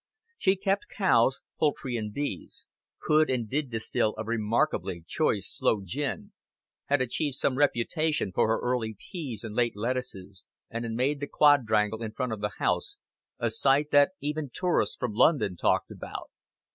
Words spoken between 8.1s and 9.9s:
for her early peas and late